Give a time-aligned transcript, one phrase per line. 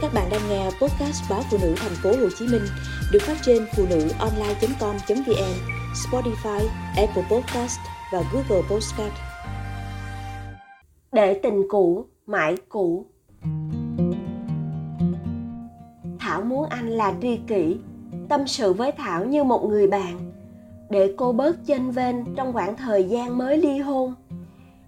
[0.00, 2.62] Các bạn đang nghe podcast báo phụ nữ thành phố Hồ Chí Minh
[3.12, 5.54] được phát trên phụ nữ online.com.vn,
[5.94, 7.78] Spotify, Apple Podcast
[8.12, 9.12] và Google Podcast.
[11.12, 13.06] Để tình cũ mãi cũ.
[16.18, 17.76] Thảo muốn anh là tri kỷ,
[18.28, 20.32] tâm sự với Thảo như một người bạn,
[20.90, 24.14] để cô bớt chênh vênh trong khoảng thời gian mới ly hôn.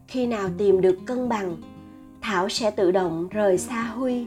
[0.09, 1.57] Khi nào tìm được cân bằng,
[2.21, 4.27] Thảo sẽ tự động rời xa Huy.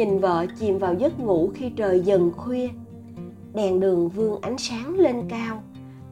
[0.00, 2.68] Nhìn vợ chìm vào giấc ngủ khi trời dần khuya.
[3.54, 5.62] Đèn đường vương ánh sáng lên cao,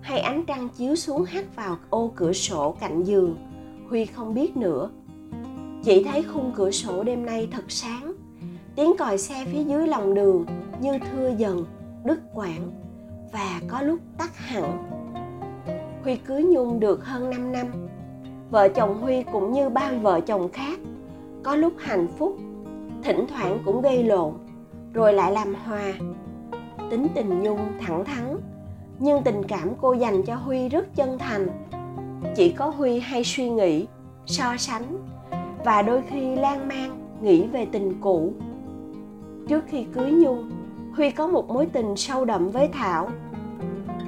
[0.00, 3.36] hay ánh trăng chiếu xuống hắt vào ô cửa sổ cạnh giường.
[3.88, 4.90] Huy không biết nữa.
[5.84, 8.12] Chỉ thấy khung cửa sổ đêm nay thật sáng.
[8.76, 10.44] Tiếng còi xe phía dưới lòng đường
[10.80, 11.64] như thưa dần,
[12.04, 12.70] đứt quãng
[13.32, 14.84] và có lúc tắt hẳn.
[16.02, 17.66] Huy cưới Nhung được hơn 5 năm.
[18.50, 20.80] Vợ chồng Huy cũng như bao vợ chồng khác,
[21.42, 22.38] có lúc hạnh phúc,
[23.02, 24.32] thỉnh thoảng cũng gây lộn,
[24.92, 25.92] rồi lại làm hòa.
[26.90, 28.40] Tính tình Nhung thẳng thắn,
[28.98, 31.48] nhưng tình cảm cô dành cho Huy rất chân thành.
[32.36, 33.86] Chỉ có Huy hay suy nghĩ,
[34.26, 34.98] so sánh
[35.64, 38.32] và đôi khi lan man nghĩ về tình cũ.
[39.48, 40.50] Trước khi cưới Nhung,
[40.96, 43.08] Huy có một mối tình sâu đậm với Thảo.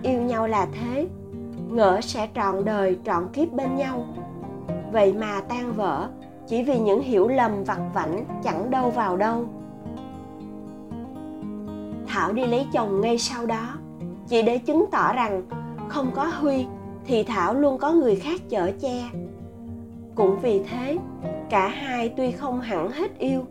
[0.03, 1.07] Yêu nhau là thế,
[1.69, 4.05] ngỡ sẽ trọn đời trọn kiếp bên nhau.
[4.93, 6.09] Vậy mà tan vỡ
[6.51, 9.45] chỉ vì những hiểu lầm vặt vảnh chẳng đâu vào đâu.
[12.07, 13.75] Thảo đi lấy chồng ngay sau đó,
[14.29, 15.43] chỉ để chứng tỏ rằng
[15.89, 16.67] không có Huy
[17.05, 19.11] thì Thảo luôn có người khác chở che.
[20.15, 20.99] Cũng vì thế,
[21.51, 23.45] cả hai tuy không hẳn hết yêu,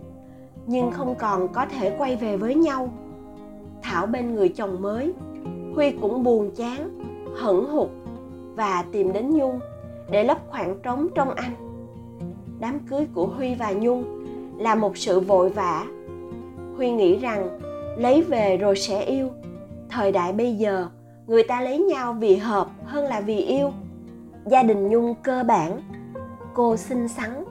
[0.67, 2.89] nhưng không còn có thể quay về với nhau.
[3.81, 5.13] Thảo bên người chồng mới,
[5.75, 6.89] Huy cũng buồn chán,
[7.36, 7.89] hận hụt
[8.56, 9.59] và tìm đến Nhung
[10.11, 11.69] để lấp khoảng trống trong anh.
[12.60, 14.04] Đám cưới của Huy và Nhung
[14.58, 15.86] là một sự vội vã.
[16.78, 17.60] Huy nghĩ rằng
[17.98, 19.30] lấy về rồi sẽ yêu.
[19.90, 20.88] Thời đại bây giờ,
[21.28, 23.72] người ta lấy nhau vì hợp hơn là vì yêu.
[24.46, 25.81] Gia đình Nhung cơ bản,
[26.53, 27.44] cô xinh xắn,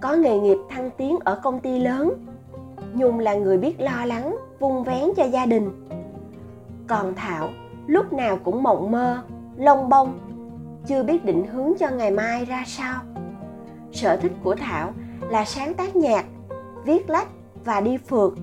[0.00, 2.12] có nghề nghiệp thăng tiến ở công ty lớn.
[2.94, 5.70] Nhung là người biết lo lắng, vung vén cho gia đình.
[6.86, 7.48] Còn Thảo
[7.86, 9.22] lúc nào cũng mộng mơ,
[9.56, 10.18] lông bông,
[10.86, 13.00] chưa biết định hướng cho ngày mai ra sao.
[13.92, 14.92] Sở thích của Thảo
[15.30, 16.24] là sáng tác nhạc,
[16.84, 17.28] viết lách
[17.64, 18.34] và đi phượt.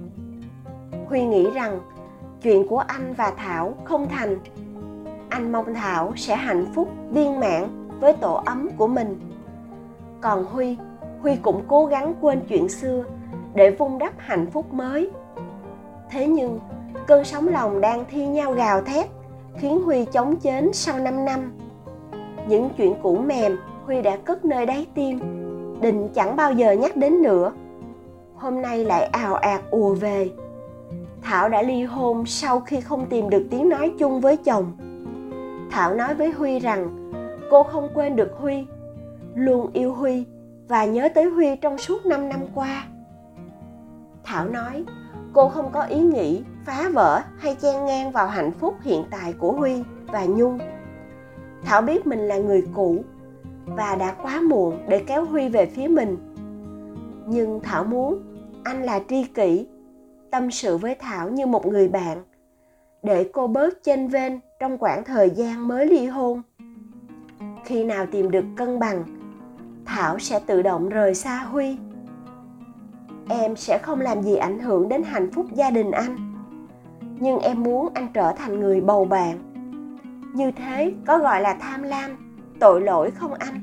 [1.07, 1.79] Huy nghĩ rằng
[2.41, 4.38] chuyện của anh và Thảo không thành.
[5.29, 9.19] Anh mong Thảo sẽ hạnh phúc viên mãn với tổ ấm của mình.
[10.22, 10.78] Còn Huy,
[11.22, 13.03] Huy cũng cố gắng quên chuyện xưa
[13.53, 15.09] để vun đắp hạnh phúc mới.
[16.09, 16.59] Thế nhưng,
[17.07, 19.06] cơn sóng lòng đang thi nhau gào thét
[19.57, 21.51] khiến Huy chống chến sau 5 năm.
[22.47, 25.19] Những chuyện cũ mềm Huy đã cất nơi đáy tim,
[25.81, 27.51] định chẳng bao giờ nhắc đến nữa.
[28.35, 30.29] Hôm nay lại ào ạt ùa về.
[31.22, 34.72] Thảo đã ly hôn sau khi không tìm được tiếng nói chung với chồng.
[35.72, 37.12] Thảo nói với Huy rằng
[37.51, 38.66] cô không quên được Huy,
[39.35, 40.25] luôn yêu Huy
[40.68, 42.88] và nhớ tới Huy trong suốt 5 năm qua.
[44.24, 44.84] Thảo nói
[45.34, 49.34] cô không có ý nghĩ phá vỡ hay chen ngang vào hạnh phúc hiện tại
[49.34, 50.59] của Huy và Nhung.
[51.63, 53.03] Thảo biết mình là người cũ
[53.66, 56.18] và đã quá muộn để kéo Huy về phía mình.
[57.28, 58.24] Nhưng Thảo muốn
[58.64, 59.68] anh là tri kỷ,
[60.31, 62.24] tâm sự với Thảo như một người bạn,
[63.04, 66.42] để cô bớt chênh vênh trong khoảng thời gian mới ly hôn.
[67.66, 69.04] Khi nào tìm được cân bằng,
[69.86, 71.78] Thảo sẽ tự động rời xa Huy.
[73.30, 76.18] Em sẽ không làm gì ảnh hưởng đến hạnh phúc gia đình anh.
[77.20, 79.38] Nhưng em muốn anh trở thành người bầu bạn.
[80.34, 83.62] Như thế có gọi là tham lam tội lỗi không anh?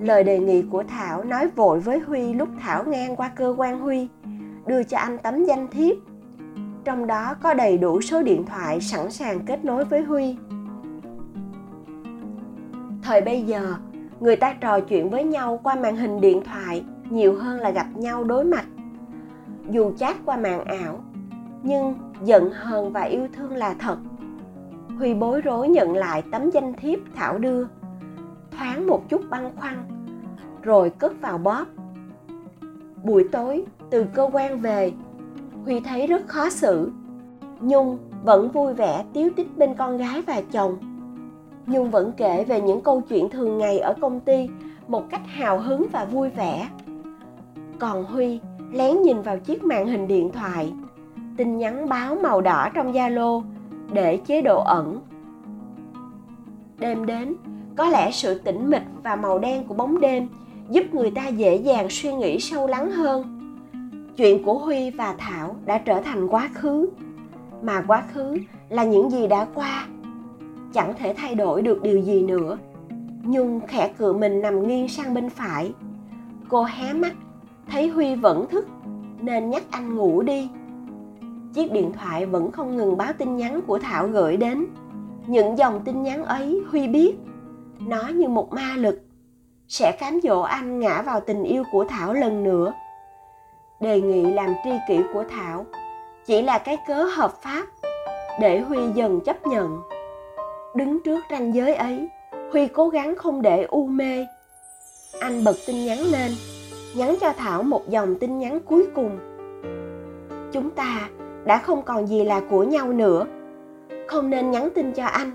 [0.00, 3.80] Lời đề nghị của thảo nói vội với huy lúc thảo ngang qua cơ quan
[3.80, 4.08] huy,
[4.66, 5.96] đưa cho anh tấm danh thiếp.
[6.84, 10.36] Trong đó có đầy đủ số điện thoại sẵn sàng kết nối với huy.
[13.02, 13.74] Thời bây giờ,
[14.20, 17.86] người ta trò chuyện với nhau qua màn hình điện thoại nhiều hơn là gặp
[17.94, 18.64] nhau đối mặt.
[19.70, 21.04] Dù chat qua màn ảo,
[21.62, 21.94] nhưng
[22.24, 23.96] giận hờn và yêu thương là thật.
[24.98, 27.66] Huy bối rối nhận lại tấm danh thiếp Thảo đưa.
[28.50, 29.84] Thoáng một chút băn khoăn,
[30.62, 31.66] rồi cất vào bóp.
[33.04, 34.92] Buổi tối, từ cơ quan về,
[35.64, 36.90] Huy thấy rất khó xử.
[37.60, 40.76] Nhung vẫn vui vẻ tiếu tích bên con gái và chồng.
[41.66, 44.48] Nhung vẫn kể về những câu chuyện thường ngày ở công ty
[44.88, 46.68] một cách hào hứng và vui vẻ.
[47.78, 48.40] Còn Huy
[48.72, 50.72] lén nhìn vào chiếc màn hình điện thoại,
[51.36, 53.42] tin nhắn báo màu đỏ trong Zalo
[53.92, 55.00] để chế độ ẩn.
[56.78, 57.34] Đêm đến,
[57.76, 60.28] có lẽ sự tĩnh mịch và màu đen của bóng đêm
[60.70, 63.38] giúp người ta dễ dàng suy nghĩ sâu lắng hơn.
[64.16, 66.90] Chuyện của huy và thảo đã trở thành quá khứ,
[67.62, 68.36] mà quá khứ
[68.68, 69.86] là những gì đã qua.
[70.72, 72.58] Chẳng thể thay đổi được điều gì nữa.
[73.22, 75.72] Nhung khẽ cựa mình nằm nghiêng sang bên phải.
[76.48, 77.14] Cô hé mắt,
[77.70, 78.66] thấy huy vẫn thức,
[79.20, 80.48] nên nhắc anh ngủ đi
[81.54, 84.66] chiếc điện thoại vẫn không ngừng báo tin nhắn của thảo gửi đến.
[85.26, 87.16] Những dòng tin nhắn ấy huy biết.
[87.78, 89.00] Nó như một ma lực.
[89.68, 92.72] Sẽ cám dỗ anh ngã vào tình yêu của thảo lần nữa.
[93.80, 95.66] Đề nghị làm tri kỷ của thảo
[96.26, 97.66] chỉ là cái cớ hợp pháp
[98.40, 99.80] để huy dần chấp nhận.
[100.74, 102.08] Đứng trước ranh giới ấy,
[102.52, 104.26] huy cố gắng không để u mê.
[105.20, 106.30] Anh bật tin nhắn lên,
[106.96, 109.18] nhắn cho thảo một dòng tin nhắn cuối cùng.
[110.52, 111.08] Chúng ta
[111.44, 113.26] đã không còn gì là của nhau nữa.
[114.08, 115.30] Không nên nhắn tin cho anh.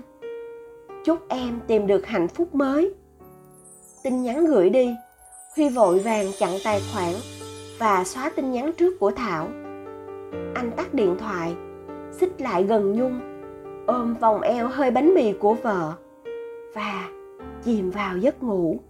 [1.04, 2.94] Chúc em tìm được hạnh phúc mới.
[4.02, 4.94] Tin nhắn gửi đi.
[5.56, 7.14] Huy vội vàng chặn tài khoản
[7.78, 9.48] và xóa tin nhắn trước của thảo.
[10.54, 11.54] Anh tắt điện thoại,
[12.12, 13.20] xích lại gần nhung,
[13.86, 15.92] ôm vòng eo hơi bánh mì của vợ
[16.74, 17.08] và
[17.64, 18.80] chìm vào giấc ngủ.